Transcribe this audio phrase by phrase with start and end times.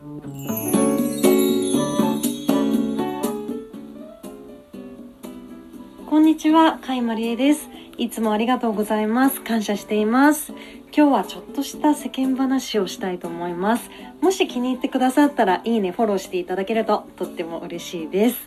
[0.00, 0.04] こ
[6.20, 7.68] んにちは、かいまりえです。
[7.96, 9.42] いつもありがとうございます。
[9.42, 10.52] 感謝しています。
[10.96, 13.90] 今日はちょっとした世間話をしたいと思います。
[14.20, 18.46] もし気に入ってくださったら、いいね、フォローしていただけるととっても嬉しいです。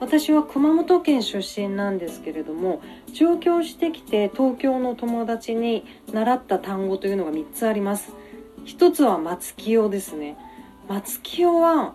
[0.00, 8.12] 私は熊本県出身なんですけれども、上京してきて東京の友達に習った単語というのが3つあります。
[8.64, 10.36] 一つは松清ですね。
[10.92, 11.94] 松清は、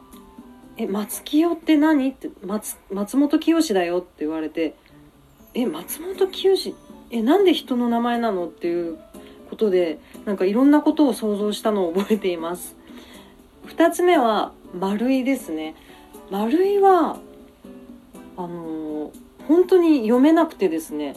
[0.76, 2.10] え、松清って何？
[2.10, 4.74] って、松、松本清だよって言われて、
[5.54, 6.76] え松本清
[7.12, 8.48] えなんで人の名前なの？
[8.48, 8.98] っていう
[9.52, 12.76] ことでなんかいろんなことを想像したのを覚えています。
[13.68, 15.76] 2つ目は丸いですね。
[16.32, 17.20] 丸いは
[18.36, 21.16] あのー本当に読めなくてですね。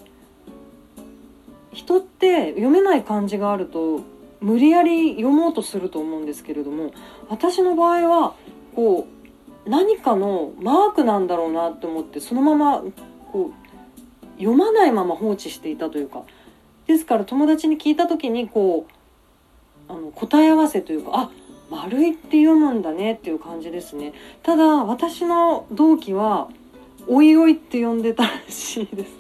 [1.73, 4.03] 人って読めない漢字があると
[4.41, 6.93] 無理やり読もうとすると思うんですけれども
[7.29, 8.35] 私の場合は
[8.75, 9.07] こ
[9.67, 12.83] う何かのマークなんだろうなって思ってそのまま
[13.33, 16.23] こう読まないまま放置していたというか
[16.87, 21.31] ですから友達に聞いた時にこうあの答え合わせというかあ
[21.71, 24.13] 丸いって読むんだねっていう感じですね。
[24.43, 26.49] ただ私の同期は
[27.07, 29.13] おいおいって呼んでたらしいです。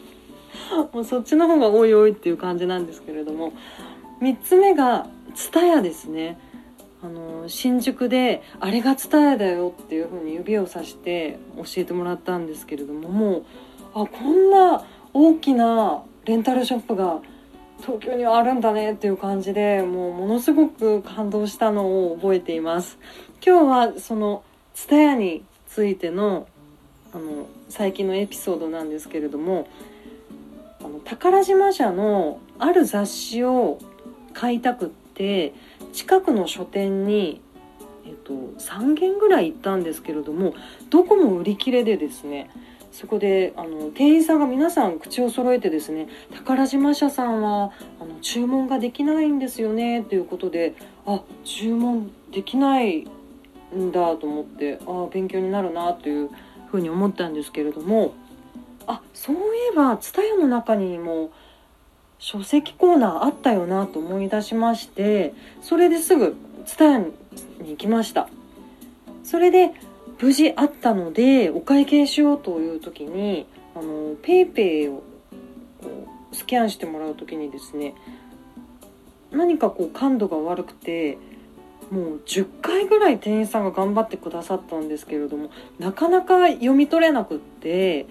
[0.93, 3.53] もうそっちの方がおいおいっていう感じなんですけれども
[4.21, 6.39] 3つ目が蔦屋ですね。
[7.03, 13.45] あの新宿であれが蔦屋だよっていう風に指をさして教えてもらったんですけれどももう
[13.95, 17.21] あこんな大きなレンタルショップが
[17.81, 22.99] 東京にはあるんだねっていう感じでもうものすごく感動したのを覚えています。
[23.45, 24.43] 今日はその
[24.75, 26.47] TSUTAYA についての
[27.13, 29.67] あの最近のエピソードなんですけれども
[30.81, 33.79] あの宝島社のある雑誌を
[34.33, 34.89] 買いたくっ
[35.21, 35.53] て
[35.93, 37.43] 近くの書店に
[38.07, 40.55] えっと、3軒ぐらい行ったんですけれども
[40.89, 42.51] どこも売り切れでですね
[42.91, 50.75] そこであの店員さんが皆さん口を揃えてですね宝島社さんはあの注文ができないんですよねということで
[51.07, 53.07] あ注文できない
[53.77, 56.31] んだと思ってあ勉強になるなという
[56.71, 58.15] ふうに思ったんですけれども
[58.87, 59.39] あそうい
[59.73, 61.31] えば TSUTAYA の中にも
[62.21, 66.37] 書籍コーナーあったよなと思い出しましてそれですぐ
[66.67, 66.99] TSUTAYA
[67.63, 68.29] に行きました。
[69.25, 69.73] それで
[70.21, 75.03] 無事あったのでお会計しようという時にあのペイペイを
[75.81, 77.95] こうスキャンしてもらう時にですね
[79.31, 81.17] 何かこう感度が悪くて
[81.91, 88.07] もう10回ぐらい店員さんが頑張ってくださったんですけれどもなかなか読み取れなくって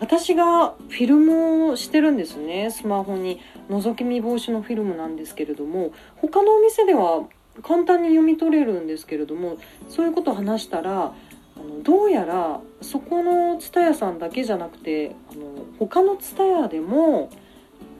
[0.00, 3.40] 私がフィルムをしてるんですねスマホに。
[3.68, 7.24] 覗き見防止のフィルムなんですけれども他のお店では
[7.62, 9.58] 簡単に読み取れるんですけれども
[9.88, 11.12] そういうことを話したら
[11.56, 17.30] あのどうやらそこの蔦屋さんだけじゃなくてあの他の蔦屋でも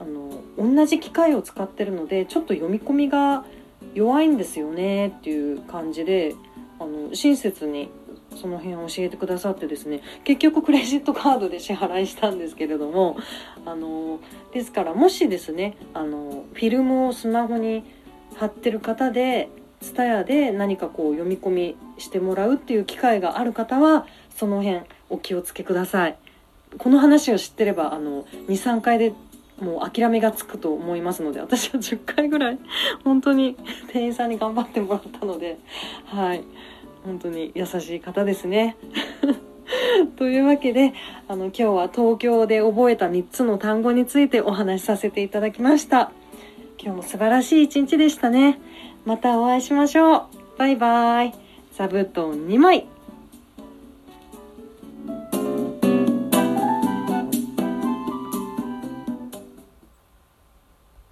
[0.00, 3.44] あの同じ機械を使ってるのでちょっと読み込みが
[3.94, 6.34] 弱いんですよねっていう感じで
[6.78, 7.90] あの親切に
[8.36, 13.16] その辺を教えてくださってですね結局クレジットカードで支払いしたんですけれども
[13.64, 14.20] あの
[14.52, 17.84] ですからもしですねあのフィルムをスマホに
[18.36, 19.48] 貼ってる方で
[19.82, 26.18] TSUTAYA で何かこう読み込みしてもらうっていう機会がある方はその辺お気をつけください。
[26.76, 29.14] この話を知ってればあの23回で
[29.60, 32.58] もう諦めがつくと思いますので私は10回ぐらい
[33.04, 33.56] 本当に
[33.88, 35.58] 店員さんに頑張ってもらったので
[36.06, 36.44] はい。
[37.04, 38.76] 本当に優しい方ですね。
[40.16, 40.94] というわけで
[41.28, 46.10] あの今日は東京で覚えた3つの単語についてお話しさせていただきました。
[46.80, 48.60] 今日も素晴らしい一日でしたね。
[49.04, 50.22] またお会いしましょう。
[50.58, 51.34] バイバイ。
[51.72, 52.97] 座布団2枚。